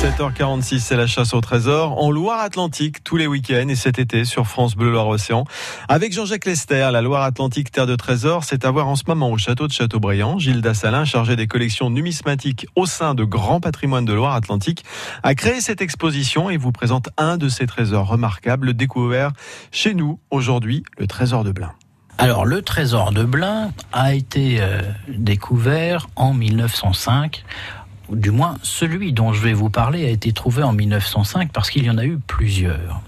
7h46, 0.00 0.78
c'est 0.78 0.96
la 0.96 1.06
chasse 1.06 1.34
au 1.34 1.42
trésor 1.42 2.02
en 2.02 2.10
Loire-Atlantique 2.10 3.04
tous 3.04 3.18
les 3.18 3.26
week-ends 3.26 3.68
et 3.68 3.74
cet 3.74 3.98
été 3.98 4.24
sur 4.24 4.46
France 4.46 4.74
Bleu 4.74 4.90
Loire-Océan. 4.90 5.44
Avec 5.90 6.14
Jean-Jacques 6.14 6.46
Lester, 6.46 6.88
la 6.90 7.02
Loire-Atlantique 7.02 7.70
terre 7.70 7.86
de 7.86 7.96
trésors, 7.96 8.44
c'est 8.44 8.64
à 8.64 8.70
voir 8.70 8.88
en 8.88 8.96
ce 8.96 9.02
moment 9.06 9.30
au 9.30 9.36
château 9.36 9.66
de 9.66 9.72
Châteaubriand. 9.72 10.38
Gilles 10.38 10.62
Dassalin, 10.62 11.04
chargé 11.04 11.36
des 11.36 11.46
collections 11.46 11.90
numismatiques 11.90 12.66
au 12.76 12.86
sein 12.86 13.14
de 13.14 13.24
Grand 13.24 13.60
Patrimoine 13.60 14.06
de 14.06 14.14
Loire-Atlantique, 14.14 14.86
a 15.22 15.34
créé 15.34 15.60
cette 15.60 15.82
exposition 15.82 16.48
et 16.48 16.56
vous 16.56 16.72
présente 16.72 17.10
un 17.18 17.36
de 17.36 17.50
ces 17.50 17.66
trésors 17.66 18.08
remarquables 18.08 18.72
découverts 18.72 19.32
chez 19.70 19.92
nous 19.92 20.18
aujourd'hui, 20.30 20.82
le 20.96 21.06
trésor 21.08 21.44
de 21.44 21.52
Blain. 21.52 21.72
Alors, 22.16 22.44
le 22.44 22.60
trésor 22.60 23.12
de 23.12 23.24
Blain 23.24 23.70
a 23.94 24.14
été 24.14 24.58
euh, 24.60 24.80
découvert 25.08 26.06
en 26.16 26.34
1905 26.34 27.44
du 28.10 28.30
moins 28.30 28.56
celui 28.62 29.12
dont 29.12 29.32
je 29.32 29.40
vais 29.42 29.52
vous 29.52 29.70
parler 29.70 30.04
a 30.06 30.10
été 30.10 30.32
trouvé 30.32 30.62
en 30.62 30.72
1905 30.72 31.52
parce 31.52 31.70
qu'il 31.70 31.84
y 31.84 31.90
en 31.90 31.98
a 31.98 32.04
eu 32.04 32.18
plusieurs. 32.26 33.00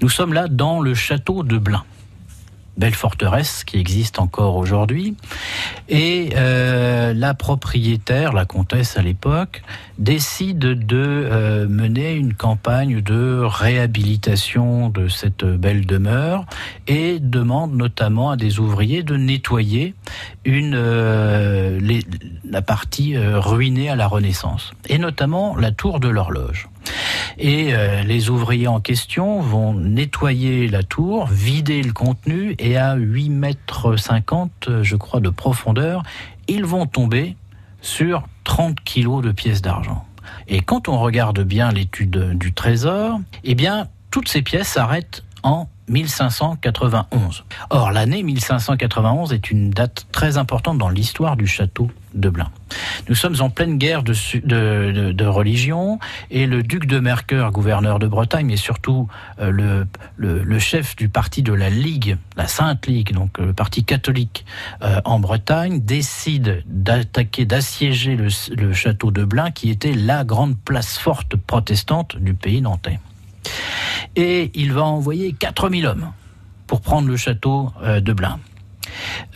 Nous 0.00 0.08
sommes 0.08 0.32
là 0.32 0.48
dans 0.48 0.80
le 0.80 0.94
château 0.94 1.42
de 1.42 1.58
Blain 1.58 1.84
belle 2.76 2.94
forteresse 2.94 3.64
qui 3.64 3.78
existe 3.78 4.18
encore 4.18 4.56
aujourd'hui. 4.56 5.16
Et 5.88 6.30
euh, 6.36 7.12
la 7.14 7.34
propriétaire, 7.34 8.32
la 8.32 8.44
comtesse 8.44 8.96
à 8.96 9.02
l'époque, 9.02 9.62
décide 9.98 10.58
de 10.58 10.96
euh, 10.96 11.68
mener 11.68 12.14
une 12.14 12.34
campagne 12.34 13.00
de 13.00 13.42
réhabilitation 13.44 14.88
de 14.88 15.08
cette 15.08 15.44
belle 15.44 15.86
demeure 15.86 16.46
et 16.86 17.18
demande 17.18 17.74
notamment 17.74 18.30
à 18.30 18.36
des 18.36 18.58
ouvriers 18.58 19.02
de 19.02 19.16
nettoyer 19.16 19.94
une, 20.44 20.74
euh, 20.74 21.78
la 22.44 22.62
partie 22.62 23.16
ruinée 23.18 23.88
à 23.88 23.96
la 23.96 24.06
Renaissance, 24.06 24.72
et 24.88 24.98
notamment 24.98 25.56
la 25.56 25.72
tour 25.72 26.00
de 26.00 26.08
l'horloge. 26.08 26.68
Et 27.38 27.74
euh, 27.74 28.02
les 28.02 28.30
ouvriers 28.30 28.68
en 28.68 28.80
question 28.80 29.40
vont 29.40 29.74
nettoyer 29.74 30.68
la 30.68 30.82
tour, 30.82 31.26
vider 31.26 31.82
le 31.82 31.92
contenu 31.92 32.54
et 32.58 32.76
à 32.76 32.94
8 32.94 33.30
mètres 33.30 33.96
50, 33.96 34.82
je 34.82 34.96
crois, 34.96 35.20
de 35.20 35.30
profondeur, 35.30 36.02
ils 36.48 36.64
vont 36.64 36.86
tomber 36.86 37.36
sur 37.80 38.24
30 38.44 38.80
kilos 38.80 39.22
de 39.22 39.32
pièces 39.32 39.62
d'argent. 39.62 40.04
Et 40.48 40.60
quand 40.60 40.88
on 40.88 40.98
regarde 40.98 41.40
bien 41.40 41.70
l'étude 41.70 42.38
du 42.38 42.52
trésor, 42.52 43.20
eh 43.44 43.54
bien, 43.54 43.88
toutes 44.10 44.28
ces 44.28 44.42
pièces 44.42 44.68
s'arrêtent 44.68 45.24
en 45.42 45.68
1591. 45.88 47.44
Or, 47.70 47.90
l'année 47.90 48.22
1591 48.22 49.32
est 49.32 49.50
une 49.50 49.70
date 49.70 50.06
très 50.12 50.36
importante 50.36 50.78
dans 50.78 50.88
l'histoire 50.88 51.36
du 51.36 51.46
château 51.46 51.90
de 52.14 52.28
Blain. 52.28 52.50
Nous 53.08 53.14
sommes 53.14 53.36
en 53.40 53.50
pleine 53.50 53.78
guerre 53.78 54.02
de, 54.02 54.14
de, 54.42 55.24
religion 55.26 55.98
et 56.30 56.46
le 56.46 56.62
duc 56.62 56.86
de 56.86 56.98
Mercœur, 56.98 57.50
gouverneur 57.50 57.98
de 57.98 58.06
Bretagne, 58.06 58.46
mais 58.46 58.56
surtout 58.56 59.08
euh, 59.40 59.50
le, 59.50 59.86
le, 60.16 60.58
chef 60.58 60.96
du 60.96 61.08
parti 61.08 61.42
de 61.42 61.52
la 61.52 61.70
Ligue, 61.70 62.16
la 62.36 62.46
Sainte 62.46 62.86
Ligue, 62.86 63.12
donc 63.12 63.38
le 63.38 63.52
parti 63.52 63.84
catholique 63.84 64.44
euh, 64.82 65.00
en 65.04 65.20
Bretagne, 65.20 65.80
décide 65.80 66.62
d'attaquer, 66.66 67.44
d'assiéger 67.44 68.16
le, 68.16 68.28
le 68.56 68.72
château 68.72 69.10
de 69.10 69.24
Blain, 69.24 69.50
qui 69.50 69.70
était 69.70 69.94
la 69.94 70.24
grande 70.24 70.58
place 70.58 70.98
forte 70.98 71.36
protestante 71.36 72.16
du 72.16 72.34
pays 72.34 72.60
nantais 72.60 72.98
et 74.16 74.50
il 74.54 74.72
va 74.72 74.84
envoyer 74.84 75.32
4000 75.32 75.86
hommes 75.86 76.12
pour 76.66 76.80
prendre 76.80 77.08
le 77.08 77.16
château 77.16 77.70
euh, 77.82 78.00
de 78.00 78.12
Blain. 78.12 78.38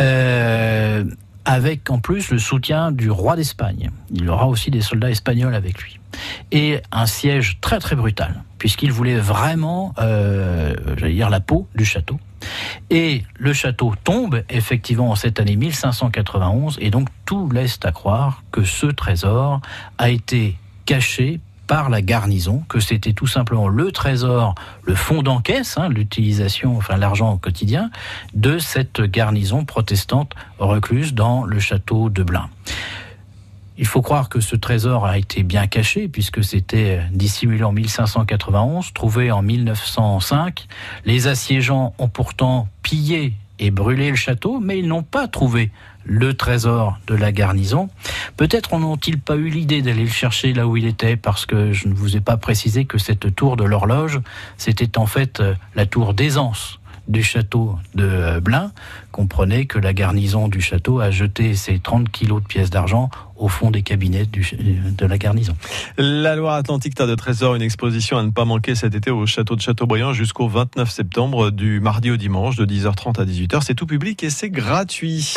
Euh, 0.00 1.04
avec 1.54 1.88
en 1.88 2.00
plus 2.00 2.30
le 2.30 2.38
soutien 2.38 2.90
du 2.90 3.12
roi 3.12 3.36
d'Espagne. 3.36 3.90
Il 4.10 4.28
aura 4.28 4.48
aussi 4.48 4.72
des 4.72 4.80
soldats 4.80 5.10
espagnols 5.10 5.54
avec 5.54 5.80
lui. 5.80 6.00
Et 6.50 6.80
un 6.90 7.06
siège 7.06 7.58
très 7.60 7.78
très 7.78 7.94
brutal, 7.94 8.42
puisqu'il 8.58 8.90
voulait 8.90 9.18
vraiment, 9.18 9.94
euh, 9.98 10.74
j'allais 10.96 11.14
dire, 11.14 11.30
la 11.30 11.38
peau 11.38 11.68
du 11.76 11.84
château. 11.84 12.18
Et 12.90 13.22
le 13.38 13.52
château 13.52 13.94
tombe 14.02 14.42
effectivement 14.50 15.10
en 15.10 15.14
cette 15.14 15.38
année 15.38 15.54
1591, 15.54 16.78
et 16.80 16.90
donc 16.90 17.08
tout 17.24 17.48
laisse 17.48 17.78
à 17.84 17.92
croire 17.92 18.42
que 18.50 18.64
ce 18.64 18.86
trésor 18.86 19.60
a 19.98 20.10
été 20.10 20.56
caché 20.86 21.40
par 21.66 21.90
la 21.90 22.02
garnison, 22.02 22.64
que 22.68 22.80
c'était 22.80 23.12
tout 23.12 23.26
simplement 23.26 23.68
le 23.68 23.92
trésor, 23.92 24.54
le 24.82 24.94
fonds 24.94 25.22
d'encaisse, 25.22 25.78
hein, 25.78 25.88
l'utilisation, 25.88 26.76
enfin 26.76 26.96
l'argent 26.96 27.32
au 27.32 27.36
quotidien, 27.36 27.90
de 28.34 28.58
cette 28.58 29.00
garnison 29.00 29.64
protestante 29.64 30.32
recluse 30.58 31.14
dans 31.14 31.44
le 31.44 31.58
château 31.60 32.10
de 32.10 32.22
Blain. 32.22 32.48
Il 33.76 33.86
faut 33.86 34.02
croire 34.02 34.28
que 34.28 34.40
ce 34.40 34.54
trésor 34.54 35.04
a 35.04 35.18
été 35.18 35.42
bien 35.42 35.66
caché 35.66 36.06
puisque 36.06 36.44
c'était 36.44 37.00
dissimulé 37.10 37.64
en 37.64 37.72
1591, 37.72 38.92
trouvé 38.92 39.32
en 39.32 39.42
1905. 39.42 40.66
Les 41.04 41.26
assiégeants 41.26 41.92
ont 41.98 42.08
pourtant 42.08 42.68
pillé 42.82 43.34
et 43.58 43.70
brûlé 43.70 44.10
le 44.10 44.16
château, 44.16 44.60
mais 44.60 44.78
ils 44.78 44.88
n'ont 44.88 45.02
pas 45.02 45.28
trouvé 45.28 45.70
le 46.04 46.34
trésor 46.34 46.98
de 47.06 47.14
la 47.14 47.32
garnison. 47.32 47.88
Peut-être 48.36 48.76
n'ont-ils 48.78 49.18
pas 49.18 49.36
eu 49.36 49.48
l'idée 49.48 49.82
d'aller 49.82 50.04
le 50.04 50.10
chercher 50.10 50.52
là 50.52 50.66
où 50.66 50.76
il 50.76 50.86
était, 50.86 51.16
parce 51.16 51.46
que 51.46 51.72
je 51.72 51.88
ne 51.88 51.94
vous 51.94 52.16
ai 52.16 52.20
pas 52.20 52.36
précisé 52.36 52.84
que 52.84 52.98
cette 52.98 53.34
tour 53.34 53.56
de 53.56 53.64
l'horloge, 53.64 54.20
c'était 54.56 54.98
en 54.98 55.06
fait 55.06 55.40
euh, 55.40 55.54
la 55.74 55.86
tour 55.86 56.14
d'aisance 56.14 56.78
du 57.08 57.22
château 57.22 57.76
de 57.94 58.40
Blain, 58.40 58.72
comprenez 59.12 59.66
que 59.66 59.78
la 59.78 59.92
garnison 59.92 60.48
du 60.48 60.60
château 60.60 61.00
a 61.00 61.10
jeté 61.10 61.54
ses 61.54 61.78
30 61.78 62.10
kilos 62.10 62.42
de 62.42 62.46
pièces 62.46 62.70
d'argent 62.70 63.10
au 63.36 63.48
fond 63.48 63.70
des 63.70 63.82
cabinets 63.82 64.26
de 64.26 65.06
la 65.06 65.18
garnison. 65.18 65.56
La 65.98 66.36
Loire-Atlantique 66.36 66.94
Terre 66.94 67.06
de 67.06 67.14
Trésor, 67.14 67.54
une 67.54 67.62
exposition 67.62 68.16
à 68.16 68.22
ne 68.22 68.30
pas 68.30 68.44
manquer 68.44 68.74
cet 68.74 68.94
été 68.94 69.10
au 69.10 69.26
château 69.26 69.56
de 69.56 69.60
Châteaubriand 69.60 70.12
jusqu'au 70.12 70.48
29 70.48 70.90
septembre, 70.90 71.50
du 71.50 71.80
mardi 71.80 72.10
au 72.10 72.16
dimanche, 72.16 72.56
de 72.56 72.64
10h30 72.64 73.20
à 73.20 73.24
18h. 73.24 73.62
C'est 73.62 73.74
tout 73.74 73.86
public 73.86 74.22
et 74.22 74.30
c'est 74.30 74.50
gratuit. 74.50 75.34